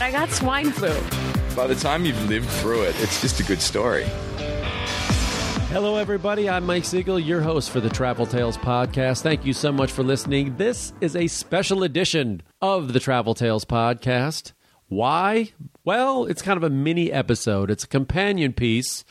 I 0.00 0.10
got 0.12 0.30
swine 0.30 0.70
flu. 0.70 0.94
By 1.56 1.66
the 1.66 1.74
time 1.74 2.04
you've 2.04 2.28
lived 2.28 2.48
through 2.48 2.82
it, 2.82 2.94
it's 3.00 3.20
just 3.20 3.40
a 3.40 3.42
good 3.42 3.60
story. 3.60 4.04
Hello, 5.70 5.96
everybody. 5.96 6.48
I'm 6.48 6.64
Mike 6.64 6.84
Siegel, 6.84 7.18
your 7.18 7.40
host 7.40 7.70
for 7.70 7.80
the 7.80 7.90
Travel 7.90 8.24
Tales 8.24 8.56
Podcast. 8.56 9.22
Thank 9.22 9.44
you 9.44 9.52
so 9.52 9.70
much 9.72 9.92
for 9.92 10.02
listening. 10.02 10.56
This 10.56 10.92
is 11.00 11.14
a 11.14 11.26
special 11.26 11.82
edition 11.82 12.42
of 12.62 12.92
the 12.92 13.00
Travel 13.00 13.34
Tales 13.34 13.64
Podcast. 13.64 14.52
Why? 14.86 15.52
Well, 15.84 16.24
it's 16.24 16.42
kind 16.42 16.56
of 16.56 16.62
a 16.62 16.70
mini 16.70 17.12
episode, 17.12 17.70
it's 17.70 17.84
a 17.84 17.88
companion 17.88 18.52
piece 18.54 19.04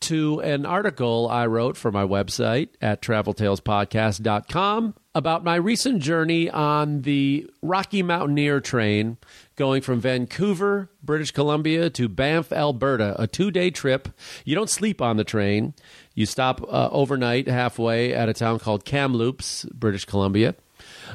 to 0.00 0.40
an 0.40 0.66
article 0.66 1.28
I 1.30 1.46
wrote 1.46 1.76
for 1.76 1.92
my 1.92 2.04
website 2.04 2.70
at 2.80 3.00
traveltalespodcast.com 3.00 4.94
about 5.14 5.44
my 5.44 5.56
recent 5.56 6.00
journey 6.02 6.48
on 6.48 7.02
the 7.02 7.48
Rocky 7.60 8.02
Mountaineer 8.02 8.60
train 8.60 9.18
going 9.56 9.82
from 9.82 10.00
Vancouver, 10.00 10.88
British 11.02 11.30
Columbia 11.30 11.90
to 11.90 12.08
Banff, 12.08 12.50
Alberta, 12.52 13.14
a 13.18 13.26
two 13.26 13.50
day 13.50 13.70
trip. 13.70 14.08
You 14.44 14.54
don't 14.54 14.70
sleep 14.70 15.02
on 15.02 15.16
the 15.16 15.24
train, 15.24 15.74
you 16.14 16.24
stop 16.26 16.62
uh, 16.62 16.88
overnight 16.90 17.46
halfway 17.46 18.14
at 18.14 18.28
a 18.28 18.34
town 18.34 18.58
called 18.58 18.84
Kamloops, 18.84 19.64
British 19.66 20.04
Columbia. 20.04 20.54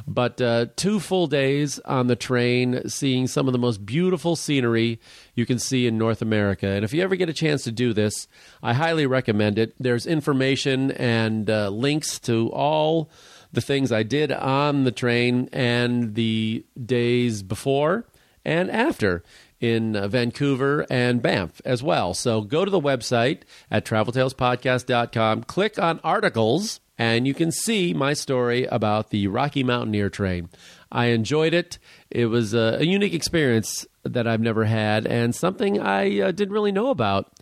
But 0.05 0.39
uh, 0.41 0.67
two 0.75 0.99
full 0.99 1.27
days 1.27 1.79
on 1.79 2.07
the 2.07 2.15
train, 2.15 2.87
seeing 2.87 3.27
some 3.27 3.47
of 3.47 3.51
the 3.51 3.59
most 3.59 3.85
beautiful 3.85 4.35
scenery 4.35 4.99
you 5.33 5.45
can 5.45 5.59
see 5.59 5.87
in 5.87 5.97
North 5.97 6.21
America. 6.21 6.67
And 6.67 6.85
if 6.85 6.93
you 6.93 7.01
ever 7.01 7.15
get 7.15 7.29
a 7.29 7.33
chance 7.33 7.63
to 7.63 7.71
do 7.71 7.93
this, 7.93 8.27
I 8.61 8.73
highly 8.73 9.05
recommend 9.05 9.57
it. 9.57 9.73
There's 9.79 10.05
information 10.05 10.91
and 10.91 11.49
uh, 11.49 11.69
links 11.69 12.19
to 12.19 12.49
all 12.49 13.09
the 13.57 13.61
things 13.61 13.91
I 13.91 14.03
did 14.03 14.31
on 14.31 14.83
the 14.83 14.91
train 14.91 15.49
and 15.51 16.13
the 16.13 16.63
days 16.85 17.41
before 17.41 18.05
and 18.45 18.69
after 18.69 19.23
in 19.59 19.95
uh, 19.95 20.07
Vancouver 20.07 20.85
and 20.91 21.23
Banff 21.23 21.59
as 21.65 21.81
well. 21.81 22.13
So 22.13 22.41
go 22.41 22.63
to 22.63 22.69
the 22.69 22.79
website 22.79 23.41
at 23.71 23.83
traveltalespodcast.com, 23.83 25.45
click 25.45 25.79
on 25.79 25.99
articles, 26.03 26.81
and 26.99 27.25
you 27.25 27.33
can 27.33 27.51
see 27.51 27.95
my 27.95 28.13
story 28.13 28.65
about 28.65 29.09
the 29.09 29.25
Rocky 29.25 29.63
Mountaineer 29.63 30.11
train. 30.11 30.49
I 30.91 31.07
enjoyed 31.07 31.55
it. 31.55 31.79
It 32.11 32.27
was 32.27 32.53
a, 32.53 32.77
a 32.79 32.83
unique 32.83 33.15
experience 33.15 33.87
that 34.03 34.27
I've 34.27 34.39
never 34.39 34.65
had 34.65 35.07
and 35.07 35.33
something 35.33 35.81
I 35.81 36.19
uh, 36.21 36.31
didn't 36.31 36.53
really 36.53 36.71
know 36.71 36.91
about 36.91 37.33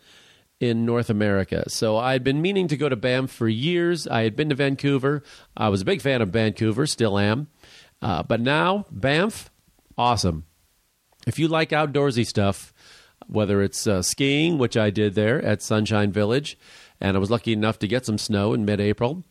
in 0.59 0.85
North 0.85 1.09
America. 1.09 1.69
So 1.69 1.97
I'd 1.97 2.23
been 2.23 2.41
meaning 2.41 2.67
to 2.69 2.77
go 2.77 2.89
to 2.89 2.95
Banff 2.95 3.31
for 3.31 3.47
years. 3.47 4.07
I 4.07 4.23
had 4.23 4.35
been 4.35 4.49
to 4.49 4.55
Vancouver. 4.55 5.23
I 5.55 5.69
was 5.69 5.81
a 5.81 5.85
big 5.85 6.01
fan 6.01 6.21
of 6.21 6.29
Vancouver, 6.29 6.85
still 6.87 7.19
am. 7.19 7.47
Uh, 8.01 8.23
but 8.23 8.39
now, 8.39 8.85
Banff, 8.91 9.49
awesome. 9.97 10.45
If 11.27 11.39
you 11.39 11.47
like 11.47 11.69
outdoorsy 11.69 12.25
stuff, 12.25 12.73
whether 13.27 13.61
it's 13.61 13.87
uh, 13.87 14.01
skiing, 14.01 14.57
which 14.57 14.77
I 14.77 14.89
did 14.89 15.15
there 15.15 15.43
at 15.43 15.61
Sunshine 15.61 16.11
Village, 16.11 16.57
and 17.01 17.17
I 17.17 17.19
was 17.19 17.31
lucky 17.31 17.53
enough 17.53 17.79
to 17.79 17.87
get 17.87 18.05
some 18.05 18.17
snow 18.17 18.53
in 18.53 18.65
mid 18.65 18.79
April, 18.79 19.23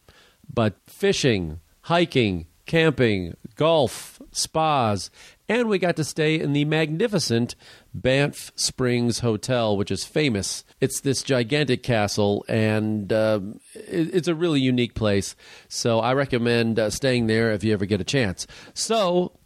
but 0.52 0.76
fishing, 0.86 1.60
hiking, 1.82 2.46
camping, 2.66 3.36
golf, 3.56 4.20
spas, 4.32 5.10
and 5.48 5.68
we 5.68 5.78
got 5.78 5.96
to 5.96 6.04
stay 6.04 6.38
in 6.38 6.52
the 6.52 6.64
magnificent 6.64 7.54
Banff 7.94 8.50
Springs 8.56 9.20
Hotel, 9.20 9.76
which 9.76 9.90
is 9.90 10.04
famous. 10.04 10.64
It's 10.80 11.00
this 11.00 11.22
gigantic 11.22 11.82
castle, 11.84 12.44
and 12.48 13.12
um, 13.12 13.60
it- 13.74 14.14
it's 14.14 14.28
a 14.28 14.34
really 14.34 14.60
unique 14.60 14.94
place. 14.94 15.36
So 15.68 16.00
I 16.00 16.12
recommend 16.14 16.78
uh, 16.78 16.90
staying 16.90 17.28
there 17.28 17.52
if 17.52 17.62
you 17.62 17.72
ever 17.72 17.86
get 17.86 18.00
a 18.00 18.04
chance. 18.04 18.46
So 18.74 19.38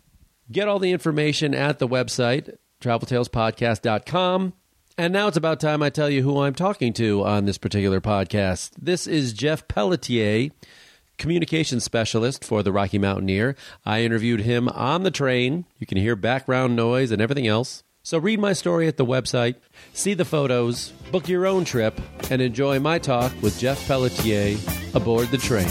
get 0.50 0.66
all 0.66 0.78
the 0.78 0.92
information 0.92 1.54
at 1.54 1.78
the 1.78 1.86
website, 1.88 2.56
traveltalespodcast.com. 2.80 4.52
And 4.96 5.12
now 5.12 5.28
it's 5.28 5.36
about 5.36 5.60
time 5.60 5.82
I 5.82 5.90
tell 5.90 6.10
you 6.10 6.22
who 6.22 6.40
I'm 6.40 6.54
talking 6.54 6.92
to 6.94 7.22
on 7.24 7.44
this 7.44 7.58
particular 7.58 8.00
podcast. 8.00 8.70
This 8.80 9.06
is 9.06 9.32
Jeff 9.32 9.68
Pelletier, 9.68 10.50
communications 11.18 11.84
specialist 11.84 12.42
for 12.44 12.64
the 12.64 12.72
Rocky 12.72 12.98
Mountaineer. 12.98 13.54
I 13.86 14.02
interviewed 14.02 14.40
him 14.40 14.68
on 14.70 15.04
the 15.04 15.12
train. 15.12 15.66
You 15.78 15.86
can 15.86 15.98
hear 15.98 16.16
background 16.16 16.74
noise 16.74 17.12
and 17.12 17.22
everything 17.22 17.46
else. 17.46 17.84
So 18.08 18.16
read 18.16 18.40
my 18.40 18.54
story 18.54 18.88
at 18.88 18.96
the 18.96 19.04
website, 19.04 19.56
see 19.92 20.14
the 20.14 20.24
photos, 20.24 20.92
book 21.12 21.28
your 21.28 21.46
own 21.46 21.66
trip, 21.66 22.00
and 22.30 22.40
enjoy 22.40 22.80
my 22.80 22.98
talk 22.98 23.30
with 23.42 23.58
Jeff 23.58 23.86
Pelletier 23.86 24.56
aboard 24.94 25.28
the 25.28 25.36
train. 25.36 25.68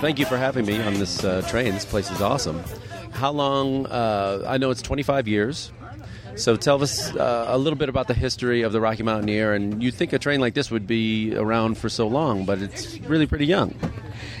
Thank 0.00 0.18
you 0.18 0.26
for 0.26 0.36
having 0.36 0.66
me 0.66 0.82
on 0.82 0.94
this 0.94 1.22
uh, 1.22 1.42
train. 1.42 1.72
This 1.72 1.84
place 1.84 2.10
is 2.10 2.20
awesome. 2.20 2.60
How 3.12 3.30
long? 3.30 3.86
Uh, 3.86 4.42
I 4.48 4.58
know 4.58 4.72
it's 4.72 4.82
25 4.82 5.28
years. 5.28 5.70
So 6.34 6.56
tell 6.56 6.82
us 6.82 7.14
uh, 7.14 7.46
a 7.48 7.58
little 7.58 7.78
bit 7.78 7.88
about 7.88 8.08
the 8.08 8.14
history 8.14 8.62
of 8.62 8.72
the 8.72 8.80
Rocky 8.80 9.02
Mountaineer. 9.02 9.52
And 9.52 9.82
you'd 9.82 9.94
think 9.94 10.12
a 10.12 10.18
train 10.18 10.40
like 10.40 10.54
this 10.54 10.70
would 10.70 10.86
be 10.86 11.34
around 11.36 11.78
for 11.78 11.88
so 11.88 12.08
long, 12.08 12.44
but 12.44 12.60
it's 12.60 12.98
really 13.00 13.26
pretty 13.26 13.46
young. 13.46 13.74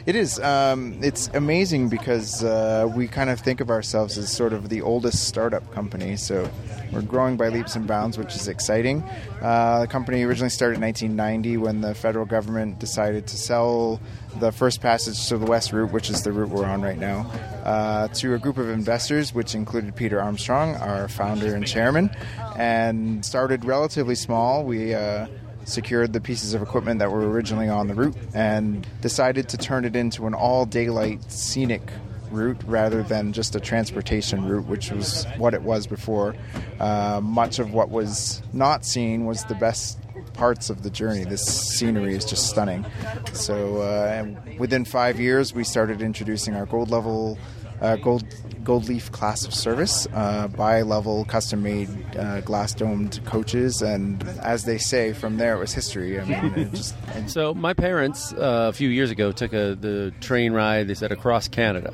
It 0.04 0.16
is. 0.16 0.40
Um, 0.40 0.98
it's 1.00 1.28
amazing 1.28 1.88
because 1.88 2.42
uh, 2.42 2.90
we 2.92 3.06
kind 3.06 3.30
of 3.30 3.38
think 3.38 3.60
of 3.60 3.70
ourselves 3.70 4.18
as 4.18 4.32
sort 4.32 4.52
of 4.52 4.68
the 4.68 4.82
oldest 4.82 5.28
startup 5.28 5.72
company. 5.72 6.16
So 6.16 6.50
we're 6.92 7.02
growing 7.02 7.36
by 7.36 7.50
leaps 7.50 7.76
and 7.76 7.86
bounds, 7.86 8.18
which 8.18 8.34
is 8.34 8.48
exciting. 8.48 9.04
Uh, 9.40 9.82
the 9.82 9.86
company 9.86 10.24
originally 10.24 10.50
started 10.50 10.74
in 10.74 10.80
1990 10.82 11.56
when 11.58 11.82
the 11.82 11.94
federal 11.94 12.26
government 12.26 12.80
decided 12.80 13.28
to 13.28 13.36
sell 13.36 14.00
the 14.40 14.50
first 14.50 14.80
passage 14.80 15.28
to 15.28 15.38
the 15.38 15.46
West 15.46 15.72
Route, 15.72 15.92
which 15.92 16.10
is 16.10 16.24
the 16.24 16.32
route 16.32 16.48
we're 16.48 16.66
on 16.66 16.82
right 16.82 16.98
now, 16.98 17.30
uh, 17.64 18.08
to 18.08 18.34
a 18.34 18.38
group 18.40 18.58
of 18.58 18.70
investors, 18.70 19.32
which 19.32 19.54
included 19.54 19.94
Peter 19.94 20.20
Armstrong, 20.20 20.74
our 20.76 21.06
founder 21.06 21.54
and 21.54 21.64
chairman, 21.64 22.10
and 22.56 23.24
started 23.24 23.64
relatively 23.64 24.16
small. 24.16 24.64
We 24.64 24.94
uh, 24.94 25.28
secured 25.64 26.12
the 26.12 26.20
pieces 26.20 26.54
of 26.54 26.62
equipment 26.62 26.98
that 26.98 27.10
were 27.10 27.28
originally 27.28 27.68
on 27.68 27.88
the 27.88 27.94
route 27.94 28.16
and 28.34 28.86
decided 29.00 29.48
to 29.50 29.56
turn 29.56 29.84
it 29.84 29.96
into 29.96 30.26
an 30.26 30.34
all 30.34 30.66
daylight 30.66 31.22
scenic 31.30 31.82
route 32.30 32.60
rather 32.64 33.02
than 33.02 33.32
just 33.32 33.54
a 33.54 33.60
transportation 33.60 34.46
route, 34.46 34.66
which 34.66 34.90
was 34.90 35.26
what 35.36 35.54
it 35.54 35.62
was 35.62 35.86
before. 35.86 36.34
Uh, 36.80 37.20
much 37.22 37.58
of 37.58 37.72
what 37.72 37.90
was 37.90 38.42
not 38.52 38.84
seen 38.84 39.26
was 39.26 39.44
the 39.44 39.54
best 39.54 39.98
parts 40.32 40.70
of 40.70 40.82
the 40.82 40.90
journey. 40.90 41.24
This 41.24 41.44
scenery 41.44 42.14
is 42.14 42.24
just 42.24 42.48
stunning. 42.48 42.84
So, 43.32 43.82
uh, 43.82 44.26
within 44.58 44.84
five 44.84 45.20
years, 45.20 45.54
we 45.54 45.64
started 45.64 46.02
introducing 46.02 46.54
our 46.54 46.66
gold 46.66 46.90
level. 46.90 47.38
Uh, 47.82 47.96
gold 47.96 48.24
gold 48.62 48.88
leaf 48.88 49.10
class 49.10 49.44
of 49.44 49.52
service, 49.52 50.06
uh, 50.14 50.46
bi-level, 50.46 51.24
custom-made, 51.24 51.88
uh, 52.16 52.40
glass-domed 52.42 53.20
coaches, 53.24 53.82
and 53.82 54.22
as 54.40 54.64
they 54.64 54.78
say, 54.78 55.12
from 55.12 55.36
there 55.36 55.56
it 55.56 55.58
was 55.58 55.72
history. 55.72 56.20
I 56.20 56.24
mean, 56.24 56.54
it 56.54 56.72
just 56.74 56.94
and 57.08 57.28
So 57.28 57.52
my 57.54 57.74
parents 57.74 58.32
uh, 58.32 58.68
a 58.70 58.72
few 58.72 58.88
years 58.88 59.10
ago 59.10 59.32
took 59.32 59.52
a 59.52 59.74
the 59.74 60.12
train 60.20 60.52
ride. 60.52 60.86
They 60.86 60.94
said 60.94 61.10
across 61.10 61.48
Canada. 61.48 61.92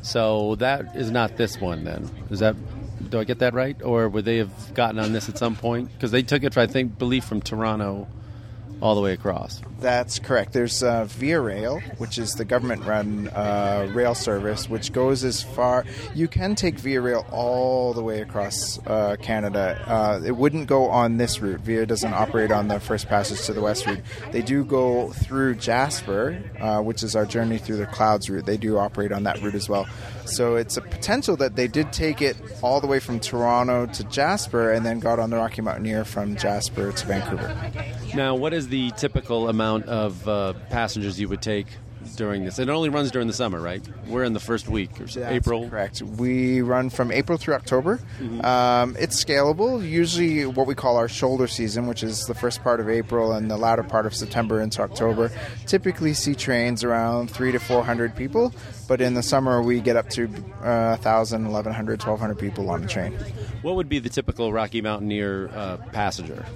So 0.00 0.54
that 0.56 0.96
is 0.96 1.10
not 1.10 1.36
this 1.36 1.60
one. 1.60 1.84
Then 1.84 2.10
is 2.30 2.40
that? 2.40 2.56
Do 3.10 3.20
I 3.20 3.24
get 3.24 3.40
that 3.40 3.54
right, 3.54 3.76
or 3.82 4.08
would 4.08 4.24
they 4.24 4.38
have 4.38 4.74
gotten 4.74 4.98
on 4.98 5.12
this 5.12 5.28
at 5.28 5.36
some 5.36 5.54
point? 5.54 5.92
Because 5.92 6.10
they 6.12 6.22
took 6.22 6.42
it, 6.44 6.56
I 6.56 6.66
think, 6.66 6.98
believe 6.98 7.24
from 7.24 7.40
Toronto 7.42 8.08
all 8.80 8.94
the 8.94 9.00
way 9.00 9.12
across. 9.12 9.62
That's 9.80 10.18
correct. 10.18 10.52
There's 10.52 10.82
uh, 10.82 11.04
Via 11.04 11.40
Rail, 11.40 11.80
which 11.98 12.18
is 12.18 12.32
the 12.32 12.44
government-run 12.44 13.28
uh, 13.28 13.90
rail 13.92 14.14
service, 14.14 14.68
which 14.68 14.92
goes 14.92 15.24
as 15.24 15.42
far. 15.42 15.84
You 16.14 16.28
can 16.28 16.54
take 16.54 16.78
Via 16.78 17.00
Rail 17.00 17.26
all 17.30 17.92
the 17.92 18.02
way 18.02 18.20
across 18.20 18.78
uh, 18.86 19.16
Canada. 19.20 19.82
Uh, 19.86 20.20
it 20.24 20.36
wouldn't 20.36 20.66
go 20.66 20.86
on 20.86 21.16
this 21.16 21.40
route. 21.40 21.60
Via 21.60 21.86
doesn't 21.86 22.14
operate 22.14 22.50
on 22.50 22.68
the 22.68 22.80
first 22.80 23.08
passage 23.08 23.44
to 23.46 23.52
the 23.52 23.60
west 23.60 23.86
route. 23.86 24.00
They 24.30 24.42
do 24.42 24.64
go 24.64 25.10
through 25.10 25.56
Jasper, 25.56 26.42
uh, 26.60 26.80
which 26.82 27.02
is 27.02 27.14
our 27.16 27.26
journey 27.26 27.58
through 27.58 27.76
the 27.76 27.86
clouds 27.86 28.28
route. 28.30 28.46
They 28.46 28.56
do 28.56 28.78
operate 28.78 29.12
on 29.12 29.24
that 29.24 29.40
route 29.42 29.54
as 29.54 29.68
well. 29.68 29.86
So 30.24 30.56
it's 30.56 30.76
a 30.76 30.82
potential 30.82 31.36
that 31.36 31.54
they 31.54 31.68
did 31.68 31.92
take 31.92 32.20
it 32.20 32.36
all 32.62 32.80
the 32.80 32.86
way 32.86 32.98
from 32.98 33.20
Toronto 33.20 33.86
to 33.86 34.04
Jasper, 34.04 34.72
and 34.72 34.84
then 34.84 35.00
got 35.00 35.18
on 35.18 35.30
the 35.30 35.36
Rocky 35.36 35.62
Mountaineer 35.62 36.04
from 36.04 36.36
Jasper 36.36 36.92
to 36.92 37.06
Vancouver. 37.06 37.54
Now, 38.16 38.34
what 38.34 38.54
is 38.54 38.68
the 38.68 38.92
typical 38.92 39.50
amount 39.50 39.84
of 39.86 40.26
uh, 40.26 40.54
passengers 40.70 41.20
you 41.20 41.28
would 41.28 41.42
take 41.42 41.66
during 42.16 42.46
this? 42.46 42.58
It 42.58 42.70
only 42.70 42.88
runs 42.88 43.10
during 43.10 43.26
the 43.26 43.34
summer, 43.34 43.60
right? 43.60 43.86
We're 44.06 44.24
in 44.24 44.32
the 44.32 44.40
first 44.40 44.68
week 44.68 44.98
or 44.98 45.06
so, 45.06 45.20
That's 45.20 45.34
April. 45.34 45.68
Correct. 45.68 46.00
We 46.00 46.62
run 46.62 46.88
from 46.88 47.12
April 47.12 47.36
through 47.36 47.56
October. 47.56 48.00
Um, 48.40 48.96
it's 48.98 49.22
scalable. 49.22 49.86
Usually, 49.86 50.46
what 50.46 50.66
we 50.66 50.74
call 50.74 50.96
our 50.96 51.08
shoulder 51.08 51.46
season, 51.46 51.88
which 51.88 52.02
is 52.02 52.24
the 52.24 52.34
first 52.34 52.62
part 52.62 52.80
of 52.80 52.88
April 52.88 53.32
and 53.32 53.50
the 53.50 53.58
latter 53.58 53.82
part 53.82 54.06
of 54.06 54.14
September 54.14 54.62
into 54.62 54.80
October, 54.80 55.30
typically 55.66 56.14
see 56.14 56.34
trains 56.34 56.84
around 56.84 57.30
three 57.30 57.52
to 57.52 57.58
four 57.58 57.84
hundred 57.84 58.16
people. 58.16 58.50
But 58.88 59.02
in 59.02 59.12
the 59.12 59.22
summer, 59.22 59.60
we 59.60 59.80
get 59.80 59.96
up 59.96 60.08
to 60.10 60.24
uh, 60.62 60.94
1,000, 60.94 61.42
1,100, 61.44 62.00
1,200 62.00 62.38
people 62.38 62.70
on 62.70 62.80
the 62.82 62.88
train. 62.88 63.12
What 63.60 63.74
would 63.74 63.88
be 63.90 63.98
the 63.98 64.08
typical 64.08 64.52
Rocky 64.52 64.80
Mountaineer 64.80 65.50
uh, 65.52 65.76
passenger? 65.92 66.46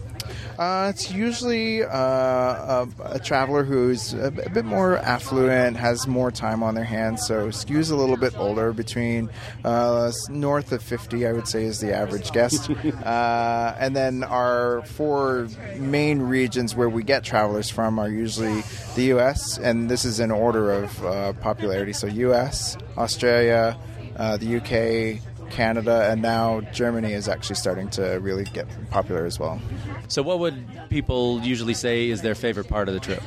Uh, 0.61 0.93
it's 0.95 1.11
usually 1.11 1.83
uh, 1.83 1.89
a, 1.89 2.89
a 3.12 3.19
traveler 3.19 3.65
who's 3.65 4.12
a, 4.12 4.31
b- 4.31 4.43
a 4.45 4.51
bit 4.51 4.67
more 4.67 4.99
affluent, 4.99 5.75
has 5.75 6.07
more 6.07 6.31
time 6.31 6.62
on 6.62 6.75
their 6.75 6.85
hands, 6.85 7.27
so 7.27 7.49
skews 7.49 7.91
a 7.91 7.95
little 7.95 8.19
bit 8.19 8.37
older, 8.37 8.71
between 8.75 9.31
uh, 9.65 10.12
north 10.29 10.71
of 10.73 10.83
50, 10.83 11.27
I 11.27 11.33
would 11.33 11.49
say, 11.49 11.65
is 11.65 11.81
the 11.81 11.97
average 11.97 12.31
guest. 12.33 12.69
uh, 13.07 13.75
and 13.79 13.97
then 13.97 14.23
our 14.23 14.83
four 14.83 15.49
main 15.79 16.21
regions 16.21 16.77
where 16.77 16.91
we 16.91 17.05
get 17.05 17.25
travelers 17.25 17.71
from 17.71 17.99
are 17.99 18.11
usually 18.11 18.62
the 18.97 19.05
U.S., 19.05 19.57
and 19.57 19.89
this 19.91 20.05
is 20.05 20.21
in 20.21 20.31
order 20.31 20.73
of 20.73 21.07
uh, 21.07 21.33
popularity. 21.41 21.95
So, 21.95 22.07
U.S., 22.07 22.77
Australia, 22.99 23.79
uh, 24.17 24.37
the 24.37 24.45
U.K., 24.45 25.23
Canada, 25.50 26.08
and 26.11 26.23
now 26.23 26.61
Germany 26.73 27.12
is 27.12 27.29
actually 27.29 27.56
starting 27.56 27.91
to 27.91 28.19
really 28.20 28.44
get 28.44 28.67
popular 28.91 29.26
as 29.26 29.38
well. 29.38 29.61
So, 30.08 30.23
what 30.23 30.38
would 30.38 30.67
people 30.88 31.41
usually 31.43 31.75
say 31.75 32.08
is 32.08 32.23
their 32.23 32.35
favorite 32.35 32.69
part 32.69 32.88
of 32.88 32.94
the 32.94 33.00
trip? 33.00 33.23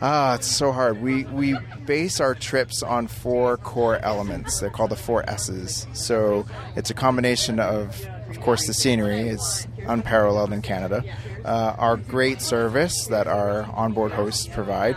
Ah, 0.00 0.36
it's 0.36 0.46
so 0.46 0.70
hard. 0.70 1.02
We 1.02 1.24
we 1.24 1.56
base 1.84 2.20
our 2.20 2.34
trips 2.34 2.84
on 2.84 3.08
four 3.08 3.56
core 3.56 3.98
elements. 3.98 4.60
They're 4.60 4.70
called 4.70 4.90
the 4.90 4.96
four 4.96 5.28
S's. 5.28 5.88
So 5.92 6.46
it's 6.76 6.90
a 6.90 6.94
combination 6.94 7.58
of, 7.58 8.06
of 8.28 8.40
course, 8.40 8.68
the 8.68 8.74
scenery. 8.74 9.22
It's 9.22 9.66
unparalleled 9.88 10.52
in 10.52 10.62
Canada. 10.62 11.02
Uh, 11.44 11.74
our 11.78 11.96
great 11.96 12.40
service 12.40 13.06
that 13.08 13.26
our 13.26 13.64
onboard 13.74 14.12
hosts 14.12 14.46
provide, 14.46 14.94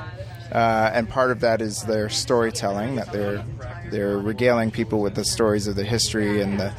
uh, 0.52 0.92
and 0.94 1.10
part 1.10 1.32
of 1.32 1.40
that 1.40 1.64
is 1.64 1.82
their 1.84 2.08
storytelling. 2.08 2.96
That 2.98 3.12
they're 3.12 3.44
they're 3.92 4.18
regaling 4.18 4.72
people 4.72 5.02
with 5.02 5.16
the 5.16 5.26
stories 5.26 5.68
of 5.68 5.76
the 5.76 5.84
history 5.84 6.42
and 6.42 6.60
the 6.60 6.74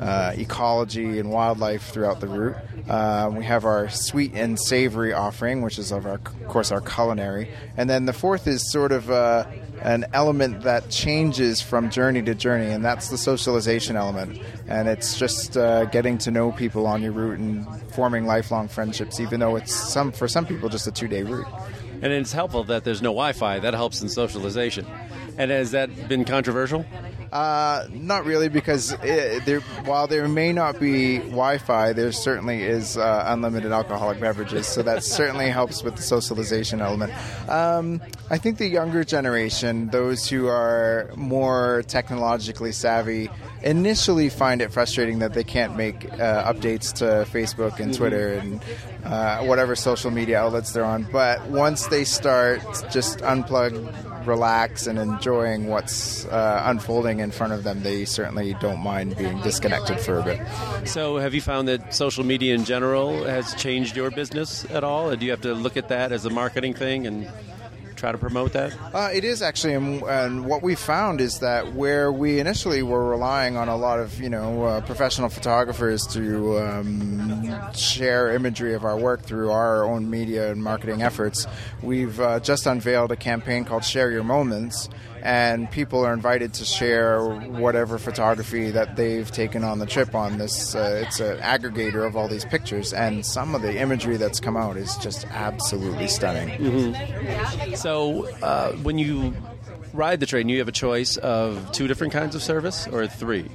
uh, 0.00 0.32
ecology 0.36 1.18
and 1.18 1.30
wildlife 1.30 1.88
throughout 1.88 2.20
the 2.20 2.28
route. 2.28 2.56
Uh, 2.88 3.30
we 3.34 3.44
have 3.44 3.64
our 3.64 3.88
sweet 3.88 4.32
and 4.34 4.58
savory 4.58 5.12
offering, 5.12 5.62
which 5.62 5.78
is 5.78 5.90
of 5.92 6.06
our, 6.06 6.14
of 6.14 6.48
course, 6.48 6.70
our 6.70 6.80
culinary, 6.80 7.50
and 7.76 7.90
then 7.90 8.06
the 8.06 8.12
fourth 8.12 8.46
is 8.46 8.70
sort 8.70 8.92
of 8.92 9.10
uh, 9.10 9.44
an 9.82 10.06
element 10.12 10.62
that 10.62 10.88
changes 10.90 11.60
from 11.60 11.90
journey 11.90 12.22
to 12.22 12.34
journey, 12.34 12.70
and 12.70 12.84
that's 12.84 13.10
the 13.10 13.18
socialization 13.18 13.96
element. 13.96 14.40
And 14.66 14.88
it's 14.88 15.18
just 15.18 15.56
uh, 15.56 15.84
getting 15.86 16.18
to 16.18 16.30
know 16.30 16.52
people 16.52 16.86
on 16.86 17.02
your 17.02 17.12
route 17.12 17.38
and 17.38 17.66
forming 17.92 18.26
lifelong 18.26 18.68
friendships, 18.68 19.20
even 19.20 19.40
though 19.40 19.56
it's 19.56 19.74
some 19.74 20.12
for 20.12 20.28
some 20.28 20.46
people 20.46 20.68
just 20.68 20.86
a 20.86 20.92
two-day 20.92 21.22
route. 21.22 21.46
And 22.00 22.12
it's 22.12 22.32
helpful 22.32 22.64
that 22.64 22.84
there's 22.84 23.02
no 23.02 23.10
Wi 23.10 23.32
Fi. 23.32 23.58
That 23.58 23.74
helps 23.74 24.00
in 24.02 24.08
socialization. 24.08 24.86
And 25.38 25.52
has 25.52 25.70
that 25.70 26.08
been 26.08 26.24
controversial? 26.24 26.84
Uh, 27.30 27.86
not 27.92 28.24
really, 28.24 28.48
because 28.48 28.92
it, 29.02 29.44
there, 29.44 29.60
while 29.84 30.06
there 30.06 30.26
may 30.28 30.52
not 30.52 30.80
be 30.80 31.18
Wi-Fi, 31.18 31.92
there 31.92 32.10
certainly 32.10 32.62
is 32.62 32.96
uh, 32.96 33.24
unlimited 33.26 33.70
alcoholic 33.70 34.18
beverages, 34.18 34.66
so 34.66 34.82
that 34.82 35.04
certainly 35.04 35.48
helps 35.48 35.82
with 35.82 35.96
the 35.96 36.02
socialization 36.02 36.80
element. 36.80 37.12
Um, 37.48 38.00
I 38.30 38.38
think 38.38 38.58
the 38.58 38.66
younger 38.66 39.04
generation, 39.04 39.88
those 39.88 40.26
who 40.28 40.48
are 40.48 41.10
more 41.16 41.84
technologically 41.86 42.72
savvy, 42.72 43.30
initially 43.62 44.30
find 44.30 44.62
it 44.62 44.72
frustrating 44.72 45.18
that 45.18 45.34
they 45.34 45.44
can't 45.44 45.76
make 45.76 46.10
uh, 46.14 46.52
updates 46.52 46.92
to 46.94 47.30
Facebook 47.30 47.78
and 47.78 47.94
Twitter 47.94 48.34
and 48.34 48.62
uh, 49.04 49.44
whatever 49.44 49.76
social 49.76 50.10
media 50.10 50.40
outlets 50.40 50.72
they're 50.72 50.84
on. 50.84 51.06
But 51.12 51.46
once 51.48 51.86
they 51.88 52.04
start 52.04 52.60
just 52.90 53.18
unplug, 53.18 54.07
relax, 54.24 54.86
and 54.86 54.98
enjoying 54.98 55.66
what's 55.66 56.24
uh, 56.26 56.62
unfolding 56.66 57.20
in 57.20 57.30
front 57.30 57.52
of 57.52 57.64
them, 57.64 57.82
they 57.82 58.04
certainly 58.04 58.54
don't 58.60 58.80
mind 58.80 59.16
being 59.16 59.40
disconnected 59.40 60.00
for 60.00 60.18
a 60.18 60.22
bit. 60.22 60.40
So, 60.86 61.18
have 61.18 61.34
you 61.34 61.40
found 61.40 61.68
that 61.68 61.94
social 61.94 62.24
media 62.24 62.54
in 62.54 62.64
general 62.64 63.24
has 63.24 63.54
changed 63.54 63.96
your 63.96 64.10
business 64.10 64.64
at 64.70 64.84
all? 64.84 65.10
Or 65.10 65.16
do 65.16 65.24
you 65.24 65.30
have 65.30 65.42
to 65.42 65.54
look 65.54 65.76
at 65.76 65.88
that 65.88 66.12
as 66.12 66.24
a 66.24 66.30
marketing 66.30 66.74
thing 66.74 67.06
and 67.06 67.28
try 67.98 68.12
to 68.12 68.18
promote 68.18 68.52
that? 68.52 68.72
Uh, 68.94 69.10
it 69.12 69.24
is 69.24 69.42
actually, 69.42 69.74
and, 69.74 70.02
and 70.02 70.46
what 70.46 70.62
we 70.62 70.74
found 70.74 71.20
is 71.20 71.40
that 71.40 71.74
where 71.74 72.12
we 72.12 72.38
initially 72.38 72.82
were 72.82 73.08
relying 73.08 73.56
on 73.56 73.68
a 73.68 73.76
lot 73.76 73.98
of 73.98 74.20
you 74.20 74.30
know 74.30 74.64
uh, 74.64 74.80
professional 74.82 75.28
photographers 75.28 76.06
to 76.06 76.58
um, 76.58 77.72
share 77.74 78.34
imagery 78.34 78.74
of 78.74 78.84
our 78.84 78.96
work 78.96 79.22
through 79.22 79.50
our 79.50 79.84
own 79.84 80.08
media 80.08 80.50
and 80.50 80.62
marketing 80.62 81.02
efforts, 81.02 81.46
we've 81.82 82.20
uh, 82.20 82.40
just 82.40 82.66
unveiled 82.66 83.12
a 83.12 83.16
campaign 83.16 83.64
called 83.64 83.84
Share 83.84 84.10
Your 84.10 84.24
Moments. 84.24 84.88
And 85.28 85.70
people 85.70 86.06
are 86.06 86.14
invited 86.14 86.54
to 86.54 86.64
share 86.64 87.22
whatever 87.28 87.98
photography 87.98 88.70
that 88.70 88.96
they've 88.96 89.30
taken 89.30 89.62
on 89.62 89.78
the 89.78 89.84
trip 89.84 90.14
on 90.14 90.38
this. 90.38 90.74
Uh, 90.74 91.02
it's 91.04 91.20
an 91.20 91.36
aggregator 91.40 92.06
of 92.06 92.16
all 92.16 92.28
these 92.28 92.46
pictures, 92.46 92.94
and 92.94 93.26
some 93.26 93.54
of 93.54 93.60
the 93.60 93.78
imagery 93.78 94.16
that's 94.16 94.40
come 94.40 94.56
out 94.56 94.78
is 94.78 94.96
just 94.96 95.26
absolutely 95.26 96.08
stunning. 96.08 96.94
So, 97.76 98.26
uh, 98.42 98.72
when 98.72 98.96
you 98.96 99.34
ride 99.92 100.20
the 100.20 100.26
train, 100.26 100.48
you 100.48 100.58
have 100.60 100.68
a 100.68 100.72
choice 100.72 101.18
of 101.18 101.72
two 101.72 101.86
different 101.88 102.12
kinds 102.14 102.34
of 102.34 102.42
service 102.42 102.86
or 102.86 103.06
three? 103.06 103.50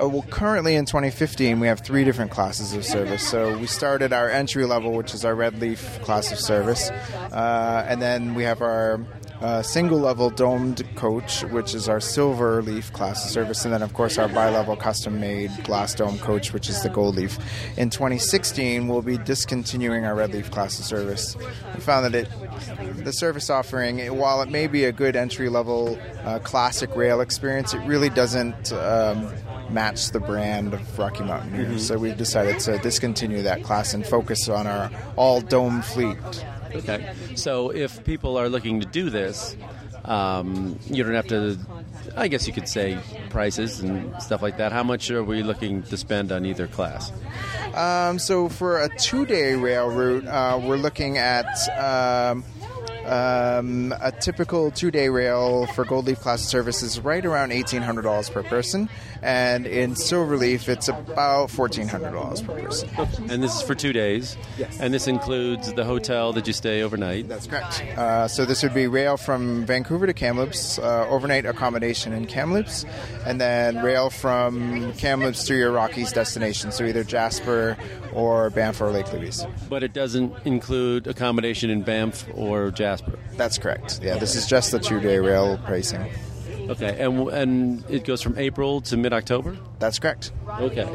Uh, 0.00 0.08
well, 0.08 0.24
currently 0.30 0.74
in 0.74 0.86
2015, 0.86 1.60
we 1.60 1.66
have 1.66 1.80
three 1.80 2.04
different 2.04 2.30
classes 2.30 2.72
of 2.72 2.84
service. 2.84 3.26
So 3.26 3.58
we 3.58 3.66
started 3.66 4.14
our 4.14 4.30
entry 4.30 4.64
level, 4.64 4.92
which 4.92 5.12
is 5.12 5.24
our 5.24 5.34
red 5.34 5.60
leaf 5.60 6.00
class 6.02 6.32
of 6.32 6.38
service, 6.38 6.90
uh, 6.90 7.84
and 7.86 8.00
then 8.00 8.34
we 8.34 8.44
have 8.44 8.62
our 8.62 9.00
uh, 9.40 9.62
single 9.62 9.98
level 9.98 10.30
domed 10.30 10.84
coach, 10.96 11.42
which 11.44 11.74
is 11.74 11.88
our 11.88 12.00
silver 12.00 12.62
leaf 12.62 12.92
class 12.92 13.24
of 13.24 13.30
service, 13.30 13.64
and 13.64 13.72
then 13.72 13.82
of 13.82 13.94
course 13.94 14.18
our 14.18 14.28
bi 14.28 14.50
level 14.50 14.76
custom 14.76 15.20
made 15.20 15.50
glass 15.64 15.94
dome 15.94 16.18
coach, 16.18 16.52
which 16.52 16.68
is 16.68 16.82
the 16.82 16.88
gold 16.88 17.16
leaf. 17.16 17.38
In 17.76 17.90
2016, 17.90 18.88
we'll 18.88 19.02
be 19.02 19.18
discontinuing 19.18 20.04
our 20.04 20.14
red 20.14 20.32
leaf 20.32 20.50
class 20.50 20.78
of 20.78 20.84
service. 20.84 21.36
We 21.74 21.80
found 21.80 22.04
that 22.06 22.14
it 22.14 22.28
the 23.04 23.12
service 23.12 23.50
offering, 23.50 23.98
while 24.16 24.42
it 24.42 24.50
may 24.50 24.66
be 24.66 24.84
a 24.84 24.92
good 24.92 25.16
entry 25.16 25.48
level 25.48 25.98
uh, 26.24 26.38
classic 26.40 26.94
rail 26.94 27.20
experience, 27.20 27.74
it 27.74 27.80
really 27.86 28.10
doesn't 28.10 28.72
um, 28.72 29.32
match 29.70 30.10
the 30.10 30.20
brand 30.20 30.74
of 30.74 30.98
Rocky 30.98 31.24
Mountaineer. 31.24 31.78
So 31.78 31.96
we've 31.98 32.16
decided 32.16 32.58
to 32.60 32.78
discontinue 32.78 33.42
that 33.42 33.62
class 33.62 33.94
and 33.94 34.06
focus 34.06 34.48
on 34.48 34.66
our 34.66 34.90
all 35.16 35.40
dome 35.40 35.82
fleet. 35.82 36.16
Okay. 36.74 37.12
So, 37.34 37.70
if 37.70 38.04
people 38.04 38.36
are 38.36 38.48
looking 38.48 38.80
to 38.80 38.86
do 38.86 39.10
this, 39.10 39.56
um, 40.04 40.78
you 40.86 41.04
don't 41.04 41.14
have 41.14 41.28
to, 41.28 41.58
I 42.16 42.28
guess 42.28 42.46
you 42.46 42.52
could 42.52 42.68
say, 42.68 42.98
prices 43.28 43.80
and 43.80 44.20
stuff 44.22 44.42
like 44.42 44.56
that. 44.58 44.72
How 44.72 44.82
much 44.82 45.10
are 45.10 45.22
we 45.22 45.42
looking 45.42 45.82
to 45.84 45.96
spend 45.96 46.32
on 46.32 46.46
either 46.46 46.66
class? 46.66 47.12
Um, 47.74 48.18
so 48.18 48.48
for 48.48 48.82
a 48.82 48.88
two 48.96 49.26
day 49.26 49.54
rail 49.54 49.88
route, 49.88 50.26
uh, 50.26 50.60
we're 50.62 50.76
looking 50.76 51.18
at. 51.18 51.46
Um, 51.78 52.44
Um, 53.10 53.92
a 54.00 54.12
typical 54.12 54.70
two-day 54.70 55.08
rail 55.08 55.66
for 55.74 55.84
Gold 55.84 56.06
Leaf 56.06 56.20
class 56.20 56.42
service 56.42 56.80
is 56.80 57.00
right 57.00 57.26
around 57.26 57.50
eighteen 57.50 57.82
hundred 57.82 58.02
dollars 58.02 58.30
per 58.30 58.44
person, 58.44 58.88
and 59.20 59.66
in 59.66 59.96
silver 59.96 60.36
leaf, 60.36 60.68
it's 60.68 60.86
about 60.86 61.50
fourteen 61.50 61.88
hundred 61.88 62.12
dollars 62.12 62.40
per 62.40 62.62
person. 62.62 62.88
And 63.28 63.42
this 63.42 63.56
is 63.56 63.62
for 63.62 63.74
two 63.74 63.92
days. 63.92 64.36
Yes. 64.56 64.78
And 64.78 64.94
this 64.94 65.08
includes 65.08 65.72
the 65.72 65.84
hotel 65.84 66.32
that 66.34 66.46
you 66.46 66.52
stay 66.52 66.82
overnight. 66.82 67.28
That's 67.28 67.48
correct. 67.48 67.82
Uh, 67.98 68.28
so 68.28 68.44
this 68.44 68.62
would 68.62 68.74
be 68.74 68.86
rail 68.86 69.16
from 69.16 69.66
Vancouver 69.66 70.06
to 70.06 70.14
Kamloops, 70.14 70.78
uh, 70.78 71.08
overnight 71.08 71.46
accommodation 71.46 72.12
in 72.12 72.26
Kamloops, 72.26 72.84
and 73.26 73.40
then 73.40 73.82
rail 73.82 74.10
from 74.10 74.92
Kamloops 74.92 75.44
to 75.46 75.56
your 75.56 75.72
Rockies 75.72 76.12
destination, 76.12 76.70
so 76.70 76.84
either 76.84 77.02
Jasper 77.02 77.76
or 78.12 78.50
Banff 78.50 78.80
or 78.80 78.90
Lake 78.90 79.12
Louise. 79.12 79.44
But 79.68 79.82
it 79.82 79.92
doesn't 79.92 80.32
include 80.44 81.08
accommodation 81.08 81.70
in 81.70 81.82
Banff 81.82 82.24
or 82.34 82.70
Jasper. 82.70 82.99
That's 83.36 83.58
correct. 83.58 84.00
Yeah, 84.02 84.18
this 84.18 84.34
is 84.34 84.46
just 84.46 84.70
the 84.70 84.78
two-day 84.78 85.18
rail 85.18 85.58
pricing. 85.64 86.10
Okay, 86.70 86.96
and 87.00 87.28
and 87.30 87.84
it 87.90 88.04
goes 88.04 88.22
from 88.22 88.38
April 88.38 88.80
to 88.82 88.96
mid 88.96 89.12
October. 89.12 89.56
That's 89.80 89.98
correct. 89.98 90.30
Okay, 90.48 90.88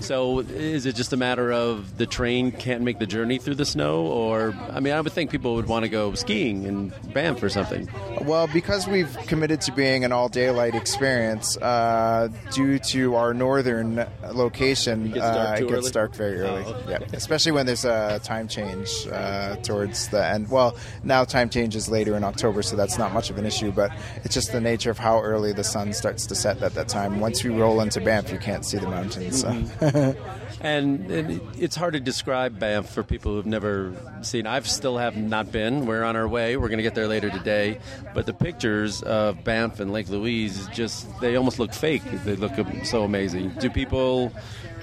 so 0.00 0.40
is 0.40 0.84
it 0.84 0.96
just 0.96 1.14
a 1.14 1.16
matter 1.16 1.50
of 1.50 1.96
the 1.96 2.04
train 2.04 2.52
can't 2.52 2.82
make 2.82 2.98
the 2.98 3.06
journey 3.06 3.38
through 3.38 3.54
the 3.54 3.64
snow, 3.64 4.02
or 4.02 4.54
I 4.70 4.80
mean, 4.80 4.92
I 4.92 5.00
would 5.00 5.12
think 5.12 5.30
people 5.30 5.54
would 5.54 5.66
want 5.66 5.84
to 5.84 5.88
go 5.88 6.12
skiing 6.12 6.64
in 6.64 6.92
Banff 7.14 7.42
or 7.42 7.48
something. 7.48 7.88
Well, 8.20 8.48
because 8.48 8.86
we've 8.86 9.16
committed 9.26 9.62
to 9.62 9.72
being 9.72 10.04
an 10.04 10.12
all 10.12 10.28
daylight 10.28 10.74
experience, 10.74 11.56
uh, 11.56 12.28
due 12.52 12.78
to 12.90 13.14
our 13.14 13.32
northern 13.32 14.06
location, 14.32 15.08
gets 15.08 15.20
dark 15.20 15.60
uh, 15.60 15.64
it 15.64 15.68
gets 15.68 15.90
dark 15.90 16.14
very 16.14 16.40
early. 16.40 16.64
Oh, 16.66 16.74
okay. 16.74 16.90
Yeah, 16.90 16.98
especially 17.14 17.52
when 17.52 17.64
there's 17.64 17.86
a 17.86 18.20
time 18.22 18.46
change 18.46 19.06
uh, 19.10 19.56
towards 19.56 20.08
the 20.08 20.26
end. 20.26 20.50
Well, 20.50 20.76
now 21.02 21.24
time 21.24 21.48
change 21.48 21.76
is 21.76 21.88
later 21.88 22.14
in 22.14 22.24
October, 22.24 22.62
so 22.62 22.76
that's 22.76 22.98
not 22.98 23.14
much 23.14 23.30
of 23.30 23.38
an 23.38 23.46
issue. 23.46 23.70
But 23.70 23.90
it's 24.24 24.34
just 24.34 24.52
the 24.52 24.60
nature 24.60 24.90
of 24.90 24.97
how 24.98 25.20
early 25.20 25.52
the 25.52 25.64
sun 25.64 25.92
starts 25.92 26.26
to 26.26 26.34
set 26.34 26.62
at 26.62 26.74
that 26.74 26.88
time. 26.88 27.20
Once 27.20 27.42
we 27.42 27.50
roll 27.50 27.80
into 27.80 28.00
Banff, 28.00 28.30
you 28.30 28.38
can't 28.38 28.64
see 28.64 28.78
the 28.78 28.88
mountains. 28.88 29.40
So. 29.40 29.48
Mm-hmm. 29.48 30.38
And, 30.60 31.08
and 31.10 31.40
it's 31.56 31.76
hard 31.76 31.92
to 31.94 32.00
describe 32.00 32.58
Banff 32.58 32.90
for 32.90 33.04
people 33.04 33.32
who've 33.32 33.46
never 33.46 33.94
seen. 34.22 34.46
I've 34.46 34.68
still 34.68 34.98
have 34.98 35.16
not 35.16 35.52
been. 35.52 35.86
We're 35.86 36.02
on 36.02 36.16
our 36.16 36.26
way. 36.26 36.56
We're 36.56 36.68
going 36.68 36.78
to 36.78 36.82
get 36.82 36.96
there 36.96 37.06
later 37.06 37.30
today. 37.30 37.78
But 38.12 38.26
the 38.26 38.32
pictures 38.34 39.02
of 39.02 39.44
Banff 39.44 39.78
and 39.78 39.92
Lake 39.92 40.08
Louise 40.08 40.66
just 40.68 41.06
they 41.20 41.36
almost 41.36 41.58
look 41.60 41.72
fake. 41.72 42.02
They 42.24 42.34
look 42.34 42.52
so 42.84 43.04
amazing. 43.04 43.50
Do 43.60 43.70
people 43.70 44.32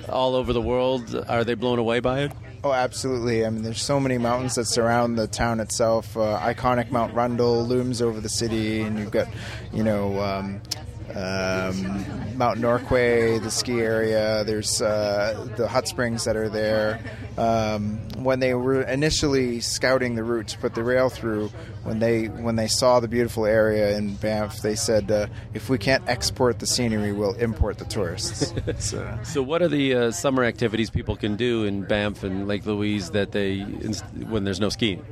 all 0.08 0.36
over 0.36 0.54
the 0.54 0.62
world 0.62 1.16
are 1.28 1.44
they 1.44 1.56
blown 1.56 1.80
away 1.80 2.00
by 2.00 2.22
it? 2.22 2.32
Oh, 2.66 2.74
absolutely. 2.74 3.46
I 3.46 3.52
mean, 3.52 3.62
there's 3.62 3.80
so 3.80 4.00
many 4.00 4.18
mountains 4.18 4.56
that 4.56 4.66
surround 4.66 5.20
the 5.20 5.28
town 5.28 5.60
itself. 5.60 6.18
Uh, 6.18 6.40
iconic 6.42 6.90
Mount 6.90 7.14
Rundle 7.14 7.64
looms 7.64 8.02
over 8.02 8.20
the 8.20 8.28
city, 8.28 8.82
and 8.82 8.98
you've 8.98 9.12
got, 9.12 9.28
you 9.72 9.84
know, 9.84 10.20
um, 10.20 10.60
um, 11.14 12.38
Mount 12.38 12.60
Norquay, 12.60 13.42
the 13.42 13.52
ski 13.52 13.80
area. 13.80 14.44
There's 14.44 14.82
uh, 14.82 15.48
the 15.56 15.68
hot 15.68 15.88
springs 15.88 16.26
that 16.26 16.36
are 16.36 16.50
there. 16.50 17.00
Um, 17.38 18.00
when 18.18 18.40
they 18.40 18.54
were 18.54 18.82
initially 18.82 19.60
scouting 19.62 20.16
the 20.16 20.24
route 20.24 20.48
to 20.50 20.58
put 20.58 20.74
the 20.74 20.84
rail 20.84 21.10
through, 21.10 21.50
when 21.84 22.00
they 22.00 22.26
when 22.26 22.56
they 22.56 22.68
saw 22.68 23.00
the 23.00 23.08
beautiful 23.08 23.46
area 23.46 23.98
in 23.98 24.16
Banff, 24.16 24.62
they 24.62 24.76
said, 24.76 25.12
uh, 25.12 25.28
"If 25.54 25.70
we 25.70 25.78
can't 25.78 26.08
export 26.08 26.60
the 26.60 26.68
scenery, 26.68 27.12
we'll 27.12 27.36
import 27.36 27.78
the 27.78 27.86
tourists." 27.86 28.54
so, 28.80 29.20
So, 29.24 29.44
what 29.44 29.62
are 29.62 29.68
the 29.68 29.94
uh, 29.94 30.12
summer 30.12 30.44
activities 30.44 30.90
people 30.90 31.16
can 31.16 31.36
do 31.36 31.66
in 31.66 31.84
Banff 31.84 32.24
and 32.24 32.48
Lake 32.48 32.66
Louise 32.66 33.12
that 33.12 33.32
they 33.32 33.62
when 33.62 34.44
there's 34.44 34.60
no 34.60 34.70
skiing? 34.70 35.06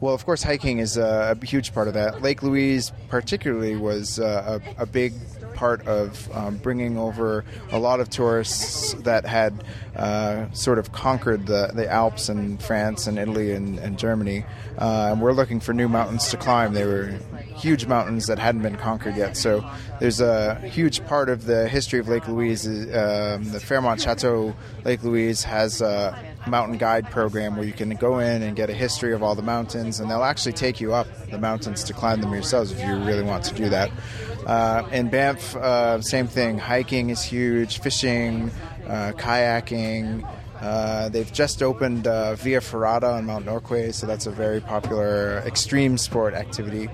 Well, 0.00 0.14
of 0.14 0.24
course, 0.24 0.42
hiking 0.42 0.78
is 0.78 0.96
a, 0.96 1.36
a 1.40 1.44
huge 1.46 1.72
part 1.72 1.88
of 1.88 1.94
that. 1.94 2.22
Lake 2.22 2.42
Louise, 2.42 2.92
particularly, 3.08 3.76
was 3.76 4.20
uh, 4.20 4.60
a, 4.78 4.82
a 4.82 4.86
big 4.86 5.12
part 5.58 5.84
of 5.88 6.30
um, 6.36 6.56
bringing 6.58 6.96
over 6.96 7.44
a 7.72 7.78
lot 7.80 7.98
of 7.98 8.08
tourists 8.08 8.92
that 9.02 9.26
had 9.26 9.64
uh, 9.96 10.48
sort 10.52 10.78
of 10.78 10.92
conquered 10.92 11.46
the, 11.46 11.72
the 11.74 11.90
Alps 11.90 12.28
in 12.28 12.58
France 12.58 13.08
and 13.08 13.18
Italy 13.18 13.50
and, 13.50 13.76
and 13.80 13.98
Germany. 13.98 14.44
Uh, 14.78 15.08
and 15.10 15.20
we're 15.20 15.32
looking 15.32 15.58
for 15.58 15.74
new 15.74 15.88
mountains 15.88 16.30
to 16.30 16.36
climb. 16.36 16.74
They 16.74 16.84
were 16.84 17.18
huge 17.56 17.86
mountains 17.86 18.28
that 18.28 18.38
hadn't 18.38 18.62
been 18.62 18.76
conquered 18.76 19.16
yet. 19.16 19.36
So 19.36 19.68
there's 19.98 20.20
a 20.20 20.60
huge 20.60 21.04
part 21.06 21.28
of 21.28 21.44
the 21.44 21.66
history 21.66 21.98
of 21.98 22.06
Lake 22.06 22.28
Louise. 22.28 22.64
Um, 22.64 23.50
the 23.50 23.60
Fairmont 23.60 24.00
Chateau 24.00 24.54
Lake 24.84 25.02
Louise 25.02 25.42
has 25.42 25.80
a 25.80 26.16
mountain 26.48 26.78
guide 26.78 27.10
program 27.10 27.56
where 27.56 27.66
you 27.66 27.72
can 27.72 27.90
go 27.90 28.18
in 28.18 28.42
and 28.42 28.56
get 28.56 28.70
a 28.70 28.74
history 28.74 29.12
of 29.12 29.22
all 29.22 29.34
the 29.34 29.42
mountains, 29.42 30.00
and 30.00 30.10
they'll 30.10 30.24
actually 30.24 30.52
take 30.52 30.80
you 30.80 30.94
up 30.94 31.06
the 31.30 31.38
mountains 31.38 31.84
to 31.84 31.92
climb 31.92 32.20
them 32.20 32.32
yourselves 32.32 32.72
if 32.72 32.80
you 32.80 32.96
really 33.04 33.22
want 33.22 33.44
to 33.44 33.54
do 33.54 33.68
that. 33.68 33.90
Uh, 34.46 34.88
in 34.92 35.08
Banff, 35.08 35.54
uh, 35.56 36.00
same 36.00 36.26
thing. 36.26 36.58
Hiking 36.58 37.10
is 37.10 37.22
huge. 37.22 37.80
Fishing, 37.80 38.50
uh, 38.86 39.12
kayaking. 39.12 40.26
Uh, 40.60 41.08
they've 41.10 41.32
just 41.32 41.62
opened 41.62 42.06
uh, 42.06 42.34
Via 42.34 42.60
Ferrata 42.60 43.14
on 43.14 43.26
Mount 43.26 43.46
Norquay, 43.46 43.94
so 43.94 44.06
that's 44.06 44.26
a 44.26 44.30
very 44.30 44.60
popular 44.60 45.42
extreme 45.46 45.96
sport 45.96 46.34
activity. 46.34 46.88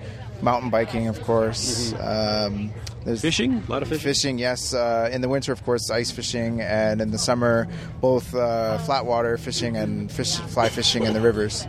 Mountain 0.44 0.70
biking, 0.70 1.08
of 1.08 1.20
course. 1.22 1.94
Um, 1.94 2.70
there's 3.04 3.20
Fishing, 3.20 3.62
a 3.66 3.70
lot 3.70 3.82
of 3.82 3.88
fishing. 3.88 4.02
Fishing, 4.02 4.38
yes. 4.38 4.72
Uh, 4.72 5.10
in 5.12 5.20
the 5.20 5.28
winter, 5.28 5.52
of 5.52 5.64
course, 5.64 5.90
ice 5.90 6.10
fishing, 6.10 6.60
and 6.60 7.00
in 7.00 7.10
the 7.10 7.18
summer, 7.18 7.66
both 8.00 8.34
uh, 8.34 8.78
flat 8.78 9.04
water 9.06 9.36
fishing 9.36 9.76
and 9.76 10.10
fish, 10.12 10.36
fly 10.36 10.68
fishing 10.68 11.04
in 11.04 11.12
the 11.12 11.20
rivers. 11.20 11.66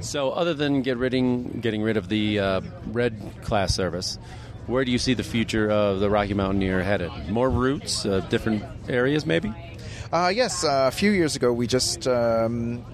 So, 0.00 0.30
other 0.30 0.54
than 0.54 0.82
get 0.82 0.96
ridding, 0.96 1.60
getting 1.60 1.82
rid 1.82 1.96
of 1.96 2.08
the 2.08 2.38
uh, 2.38 2.60
red 2.86 3.20
class 3.42 3.74
service, 3.74 4.18
where 4.66 4.84
do 4.84 4.90
you 4.90 4.98
see 4.98 5.14
the 5.14 5.22
future 5.24 5.70
of 5.70 6.00
the 6.00 6.10
Rocky 6.10 6.34
Mountaineer 6.34 6.82
headed? 6.82 7.10
More 7.28 7.50
routes, 7.50 8.06
uh, 8.06 8.20
different 8.28 8.64
areas, 8.88 9.26
maybe? 9.26 9.52
Uh, 10.12 10.32
yes, 10.34 10.64
uh, 10.64 10.86
a 10.88 10.90
few 10.90 11.10
years 11.10 11.36
ago, 11.36 11.52
we 11.52 11.66
just 11.66 12.06
um, 12.08 12.84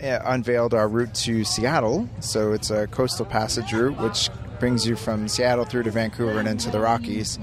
unveiled 0.00 0.74
our 0.74 0.88
route 0.88 1.14
to 1.14 1.44
Seattle. 1.44 2.08
So 2.20 2.52
it's 2.52 2.70
a 2.70 2.86
coastal 2.88 3.26
passage 3.26 3.72
route, 3.72 3.98
which 3.98 4.28
brings 4.60 4.86
you 4.86 4.96
from 4.96 5.28
Seattle 5.28 5.64
through 5.64 5.84
to 5.84 5.90
Vancouver 5.90 6.38
and 6.38 6.48
into 6.48 6.70
the 6.70 6.80
Rockies. 6.80 7.38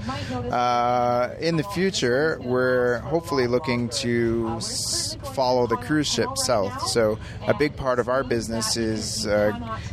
Uh, 0.50 1.34
in 1.40 1.56
the 1.56 1.62
future, 1.64 2.38
we're 2.42 2.98
hopefully 2.98 3.46
looking 3.46 3.88
to 3.90 4.54
s- 4.56 5.16
follow 5.34 5.66
the 5.66 5.76
cruise 5.76 6.06
ship 6.06 6.28
south. 6.36 6.86
So 6.88 7.18
a 7.46 7.54
big 7.54 7.76
part 7.76 7.98
of 7.98 8.08
our 8.08 8.22
business 8.24 8.76
is 8.76 9.26
uh, 9.26 9.52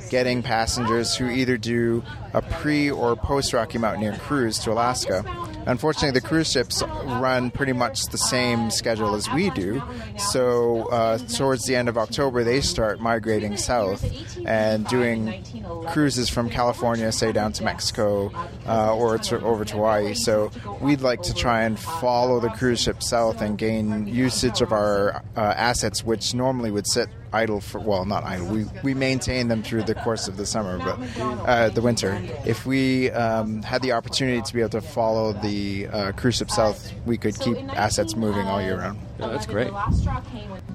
getting 0.09 0.43
passengers 0.43 1.15
who 1.15 1.29
either 1.29 1.57
do 1.57 2.03
a 2.33 2.41
pre 2.41 2.89
or 2.91 3.15
post 3.15 3.53
Rocky 3.53 3.77
Mountaineer 3.77 4.17
cruise 4.17 4.59
to 4.59 4.71
Alaska. 4.71 5.23
Unfortunately, 5.65 6.11
the 6.11 6.25
cruise 6.25 6.51
ships 6.51 6.83
run 6.83 7.51
pretty 7.51 7.73
much 7.73 8.03
the 8.07 8.17
same 8.17 8.69
schedule 8.71 9.15
as 9.15 9.29
we 9.31 9.49
do. 9.51 9.81
So, 10.17 10.87
uh, 10.89 11.17
towards 11.17 11.63
the 11.63 11.75
end 11.75 11.89
of 11.89 11.97
October, 11.97 12.43
they 12.43 12.61
start 12.61 12.99
migrating 12.99 13.57
south 13.57 14.03
and 14.45 14.85
doing 14.87 15.43
cruises 15.87 16.29
from 16.29 16.49
California, 16.49 17.11
say 17.11 17.31
down 17.31 17.53
to 17.53 17.63
Mexico 17.63 18.31
uh, 18.67 18.95
or 18.95 19.17
to, 19.17 19.39
over 19.41 19.65
to 19.65 19.73
Hawaii. 19.75 20.13
So, 20.13 20.51
we'd 20.81 21.01
like 21.01 21.21
to 21.23 21.33
try 21.33 21.63
and 21.63 21.79
follow 21.79 22.39
the 22.39 22.49
cruise 22.49 22.81
ship 22.81 23.01
south 23.01 23.41
and 23.41 23.57
gain 23.57 24.07
usage 24.07 24.61
of 24.61 24.71
our 24.71 25.23
uh, 25.35 25.39
assets, 25.39 26.03
which 26.03 26.33
normally 26.33 26.71
would 26.71 26.87
sit 26.87 27.07
idle 27.33 27.59
for 27.59 27.79
well 27.79 28.05
not 28.05 28.23
idle 28.23 28.45
we, 28.47 28.65
we 28.83 28.93
maintain 28.93 29.47
them 29.47 29.63
through 29.63 29.83
the 29.83 29.95
course 29.95 30.27
of 30.27 30.37
the 30.37 30.45
summer 30.45 30.77
but 30.77 30.99
uh, 31.47 31.69
the 31.69 31.81
winter 31.81 32.21
if 32.45 32.65
we 32.65 33.09
um, 33.11 33.61
had 33.63 33.81
the 33.81 33.91
opportunity 33.91 34.41
to 34.41 34.53
be 34.53 34.59
able 34.59 34.69
to 34.69 34.81
follow 34.81 35.33
the 35.33 35.87
uh, 35.87 36.11
cruise 36.13 36.35
ship 36.35 36.49
south 36.49 36.93
we 37.05 37.17
could 37.17 37.37
keep 37.39 37.57
assets 37.75 38.15
moving 38.15 38.45
all 38.47 38.61
year 38.61 38.77
round 38.77 38.99
Yeah, 39.19 39.27
that's 39.27 39.45
great. 39.45 39.71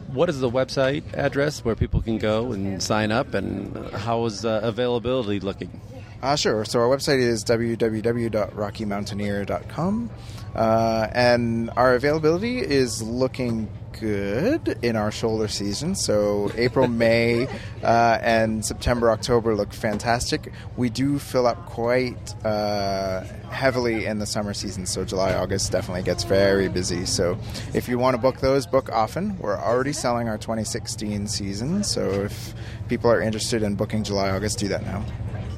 What 0.09 0.29
is 0.29 0.41
the 0.41 0.51
website 0.51 1.03
address 1.15 1.65
where 1.65 1.75
people 1.75 2.01
can 2.01 2.19
go 2.19 2.53
and 2.53 2.81
sign 2.83 3.13
up, 3.13 3.35
and 3.35 3.77
how 3.91 4.25
is 4.25 4.45
uh, 4.45 4.61
availability 4.63 5.41
looking? 5.41 5.81
Uh, 6.23 6.37
sure. 6.37 6.65
So 6.65 6.81
our 6.81 6.89
website 6.89 7.19
is 7.19 7.45
www.rockymountaineer.com, 7.45 10.11
uh, 10.55 11.09
and 11.13 11.71
our 11.77 11.95
availability 11.95 12.59
is 12.59 13.03
looking 13.03 13.69
good 14.01 14.79
in 14.83 14.97
our 14.97 15.11
shoulder 15.11 15.49
season. 15.49 15.95
So 15.95 16.51
April, 16.57 16.89
May, 16.99 17.47
uh, 17.83 18.19
and 18.21 18.65
September, 18.65 19.11
October 19.11 19.55
look 19.55 19.73
fantastic. 19.73 20.53
We 20.77 20.91
do 20.91 21.19
fill 21.19 21.47
up 21.47 21.67
quite 21.67 22.35
uh, 22.45 23.23
heavily 23.51 24.07
in 24.07 24.19
the 24.19 24.27
summer 24.27 24.55
season. 24.55 24.87
So 24.87 25.05
July, 25.05 25.35
August 25.35 25.73
definitely 25.73 26.03
gets 26.03 26.25
very 26.25 26.69
busy. 26.69 27.07
So 27.07 27.39
if 27.75 27.89
you 27.89 27.99
want 27.99 28.15
to 28.15 28.23
book 28.23 28.41
those, 28.41 28.67
book 28.67 28.91
often. 28.91 29.39
We're 29.39 29.59
already 29.59 29.93
selling 29.93 30.29
our 30.29 30.39
2016 30.39 31.27
season. 31.29 31.85
So 31.85 32.11
if 32.11 32.55
people 32.89 33.11
are 33.11 33.21
interested 33.21 33.63
in 33.63 33.75
booking 33.75 34.05
July, 34.05 34.31
August, 34.31 34.59
do 34.59 34.69
that 34.69 34.83
now. 34.83 35.05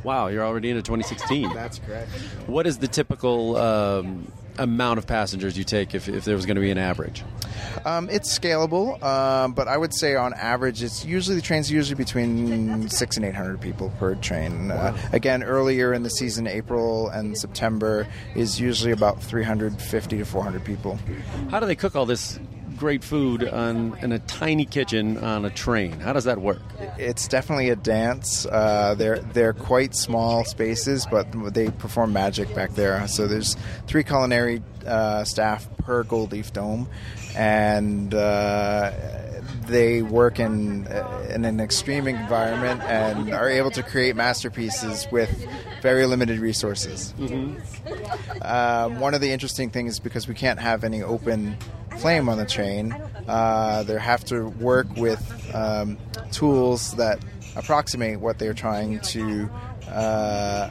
Wow, 0.02 0.28
you're 0.28 0.44
already 0.44 0.70
into 0.70 0.82
2016. 0.82 1.52
That's 1.52 1.78
correct. 1.78 2.10
What 2.46 2.66
is 2.66 2.78
the 2.78 2.88
typical 2.88 3.56
um, 3.56 4.32
amount 4.60 4.98
of 4.98 5.06
passengers 5.06 5.58
you 5.58 5.64
take 5.64 5.94
if, 5.94 6.08
if 6.08 6.24
there 6.24 6.36
was 6.36 6.46
going 6.46 6.54
to 6.54 6.60
be 6.60 6.70
an 6.70 6.78
average? 6.78 7.24
Um, 7.84 8.08
it's 8.10 8.38
scalable, 8.38 9.02
um, 9.02 9.52
but 9.54 9.66
I 9.66 9.76
would 9.76 9.94
say 9.94 10.14
on 10.14 10.34
average, 10.34 10.82
it's 10.82 11.04
usually 11.04 11.36
the 11.36 11.42
train's 11.42 11.70
usually 11.70 11.96
between 11.96 12.88
six 12.88 13.16
and 13.16 13.24
eight 13.24 13.34
hundred 13.34 13.60
people 13.60 13.92
per 13.98 14.14
train. 14.16 14.70
Uh, 14.70 14.96
again, 15.12 15.42
earlier 15.42 15.92
in 15.92 16.02
the 16.02 16.10
season, 16.10 16.46
April 16.46 17.08
and 17.08 17.36
September 17.36 18.06
is 18.34 18.60
usually 18.60 18.92
about 18.92 19.22
three 19.22 19.44
hundred 19.44 19.80
fifty 19.80 20.18
to 20.18 20.24
four 20.24 20.42
hundred 20.42 20.64
people. 20.64 20.98
How 21.50 21.58
do 21.58 21.66
they 21.66 21.76
cook 21.76 21.96
all 21.96 22.06
this 22.06 22.38
great 22.80 23.04
food 23.04 23.46
on, 23.46 23.96
in 24.00 24.10
a 24.10 24.18
tiny 24.20 24.64
kitchen 24.64 25.18
on 25.18 25.44
a 25.44 25.50
train? 25.50 26.00
How 26.00 26.14
does 26.14 26.24
that 26.24 26.40
work? 26.40 26.62
It's 26.98 27.28
definitely 27.28 27.68
a 27.68 27.76
dance. 27.76 28.46
Uh, 28.46 28.94
they're 28.96 29.18
they're 29.18 29.52
quite 29.52 29.94
small 29.94 30.44
spaces, 30.44 31.06
but 31.08 31.26
they 31.54 31.70
perform 31.70 32.12
magic 32.14 32.52
back 32.54 32.70
there. 32.70 33.06
So 33.06 33.28
there's 33.28 33.54
three 33.86 34.02
culinary 34.02 34.62
uh, 34.86 35.24
staff 35.24 35.68
per 35.78 36.02
Gold 36.04 36.32
Leaf 36.32 36.54
Dome, 36.54 36.88
and 37.36 38.14
uh, 38.14 38.92
they 39.66 40.00
work 40.00 40.40
in 40.40 40.86
uh, 40.86 41.28
in 41.34 41.44
an 41.44 41.60
extreme 41.60 42.08
environment 42.08 42.82
and 42.84 43.34
are 43.34 43.48
able 43.48 43.70
to 43.72 43.82
create 43.82 44.16
masterpieces 44.16 45.06
with 45.12 45.30
very 45.82 46.06
limited 46.06 46.38
resources. 46.38 47.12
Um, 48.40 49.00
one 49.00 49.12
of 49.12 49.20
the 49.20 49.30
interesting 49.32 49.68
things 49.68 49.92
is 49.92 50.00
because 50.00 50.26
we 50.26 50.34
can't 50.34 50.58
have 50.58 50.82
any 50.82 51.02
open 51.02 51.56
flame 51.98 52.28
on 52.28 52.38
the 52.38 52.46
train, 52.46 52.94
uh, 53.28 53.82
they 53.82 53.98
have 53.98 54.24
to 54.26 54.48
work 54.48 54.88
with 54.96 55.54
um, 55.54 55.98
tools 56.32 56.94
that 56.94 57.18
approximate 57.56 58.20
what 58.20 58.38
they're 58.38 58.54
trying 58.54 59.00
to 59.00 59.50
uh, 59.88 60.68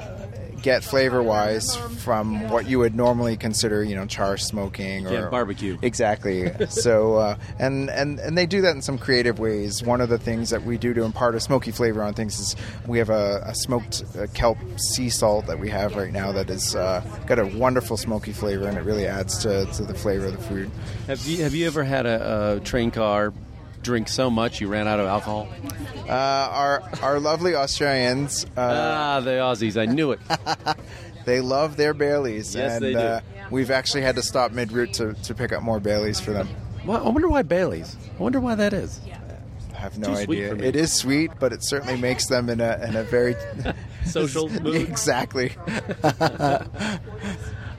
get 0.62 0.84
flavor 0.84 1.24
wise 1.24 1.76
from 2.04 2.50
what 2.50 2.68
you 2.68 2.80
would 2.80 2.96
normally 2.96 3.38
consider, 3.38 3.84
you 3.84 3.96
know, 3.96 4.06
char 4.06 4.38
smoking 4.38 5.08
or 5.08 5.14
Yeah, 5.14 5.30
barbecue. 5.30 5.78
Exactly. 5.82 6.52
so, 6.70 7.16
uh, 7.16 7.38
and 7.60 7.90
and 7.90 8.20
and 8.20 8.38
they 8.38 8.46
do 8.46 8.62
that 8.62 8.76
in 8.76 8.82
some 8.82 8.98
creative 8.98 9.40
ways. 9.40 9.82
One 9.84 10.02
of 10.02 10.10
the 10.10 10.18
things 10.18 10.50
that 10.50 10.64
we 10.64 10.78
do 10.78 10.94
to 10.94 11.04
impart 11.04 11.36
a 11.36 11.40
smoky 11.40 11.72
flavor 11.72 12.04
on 12.04 12.14
things 12.14 12.40
is 12.40 12.56
we 12.88 12.98
have 12.98 13.10
a, 13.10 13.42
a 13.46 13.56
smoked 13.56 14.04
uh, 14.18 14.28
kelp 14.34 14.58
sea 14.78 15.10
salt 15.10 15.48
that 15.48 15.60
we 15.60 15.70
have 15.70 15.96
right 15.96 16.12
now 16.12 16.32
that 16.32 16.50
has 16.50 16.76
uh, 16.76 17.02
got 17.26 17.40
a 17.40 17.46
wonderful 17.46 17.98
smoky 17.98 18.34
flavor, 18.34 18.68
and 18.68 18.78
it 18.78 18.84
really 18.84 19.08
adds 19.08 19.38
to, 19.40 19.66
to 19.66 19.84
the 19.84 19.94
flavor 19.94 20.28
of 20.28 20.34
the 20.38 20.44
food. 20.44 20.70
Have 21.08 21.26
you, 21.26 21.44
have 21.44 21.56
you 21.56 21.68
ever 21.68 21.84
had 21.84 22.06
a, 22.06 22.58
a 22.58 22.60
train 22.62 22.92
car 22.92 23.34
drink 23.82 24.08
so 24.08 24.30
much 24.30 24.62
you 24.62 24.68
ran 24.68 24.88
out 24.88 25.00
of 25.00 25.08
alcohol? 25.08 25.48
Uh, 26.08 26.12
our 26.12 26.84
our 27.02 27.20
lovely 27.20 27.56
Australians, 27.56 28.46
uh, 28.58 28.60
ah, 28.60 29.20
the 29.22 29.32
Aussies. 29.32 29.80
I 29.80 29.86
knew 29.86 30.12
it. 30.12 30.20
they 31.26 31.40
love 31.42 31.78
their 31.78 31.94
Baileys, 31.94 32.56
Yes, 32.56 32.74
and 32.76 32.86
they 32.86 32.94
do. 32.94 33.00
Uh, 33.00 33.22
we've 33.52 33.72
actually 33.72 34.02
had 34.02 34.16
to 34.16 34.24
stop 34.24 34.52
mid 34.52 34.72
route 34.72 34.94
to, 34.94 35.14
to 35.14 35.34
pick 35.36 35.52
up 35.52 35.62
more 35.64 35.80
Baileys 35.80 36.20
for 36.20 36.32
them. 36.32 36.48
Well, 36.86 37.06
I 37.06 37.10
wonder 37.10 37.28
why 37.30 37.42
Bailey's. 37.44 37.96
I 38.18 38.22
wonder 38.24 38.40
why 38.40 38.56
that 38.56 38.74
is. 38.74 39.00
I 39.74 39.78
have 39.82 39.98
no 39.98 40.10
Too 40.16 40.24
sweet 40.24 40.38
idea. 40.40 40.50
for 40.50 40.56
me. 40.56 40.66
It 40.68 40.76
is 40.76 40.92
sweet, 40.92 41.32
but 41.40 41.54
it 41.54 41.64
certainly 41.64 41.98
makes 41.98 42.28
them 42.28 42.50
in 42.50 42.60
a 42.60 42.84
in 42.88 42.96
a 42.96 43.04
very 43.04 43.36
Social 44.06 44.50
mood. 44.50 44.76
exactly. 44.76 45.52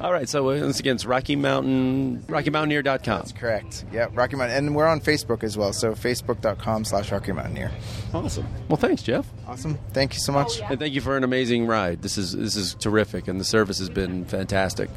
All 0.01 0.13
right, 0.13 0.27
so 0.29 0.45
once 0.45 0.81
again, 0.81 0.95
it's 0.95 1.05
Rocky 1.05 1.37
Mountain, 1.37 2.25
RockyMountaineer.com. 2.27 3.19
That's 3.19 3.33
correct. 3.33 3.85
Yeah, 3.93 4.07
Rocky 4.15 4.37
Mountain, 4.37 4.57
and 4.57 4.75
we're 4.75 4.87
on 4.87 5.01
Facebook 5.01 5.45
as 5.45 5.59
well. 5.59 5.75
So 5.75 5.93
facebook.com 5.93 6.87
slash 6.87 7.13
Rocky 7.13 7.33
Mountaineer. 7.33 7.71
Awesome. 8.15 8.47
Well, 8.69 8.79
thanks, 8.79 9.03
Jeff. 9.03 9.27
Awesome. 9.47 9.79
Thank 9.93 10.15
you 10.15 10.21
so 10.21 10.33
much. 10.33 10.61
And 10.63 10.79
thank 10.79 10.95
you 10.95 11.03
for 11.03 11.19
an 11.19 11.25
amazing 11.25 11.67
ride. 11.67 12.01
This 12.01 12.17
is 12.17 12.33
this 12.33 12.57
is 12.57 12.75
terrific, 12.75 13.29
and 13.29 13.39
the 13.39 13.45
service 13.45 13.79
has 13.79 13.91
been 13.91 14.25
fantastic. 14.25 14.89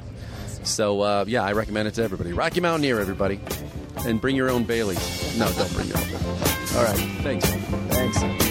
So 0.64 1.02
uh, 1.02 1.26
yeah, 1.28 1.44
I 1.44 1.52
recommend 1.52 1.90
it 1.90 1.96
to 1.96 2.04
everybody. 2.04 2.32
Rocky 2.32 2.62
Mountaineer, 2.62 3.00
everybody, 3.02 3.42
and 4.06 4.22
bring 4.22 4.38
your 4.38 4.50
own 4.50 4.64
Bailey's. 4.64 5.38
No, 5.38 5.52
don't 5.52 5.74
bring 5.74 5.90
your 5.90 5.98
own. 5.98 6.04
All 6.78 6.84
right, 6.86 6.98
Thanks. 7.24 7.46
thanks. 7.50 8.43